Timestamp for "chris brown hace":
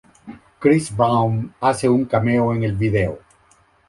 0.59-1.87